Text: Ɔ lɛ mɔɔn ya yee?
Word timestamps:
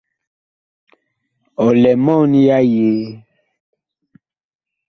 Ɔ 1.65 1.67
lɛ 1.81 1.91
mɔɔn 2.05 2.31
ya 2.45 2.57
yee? 2.71 3.01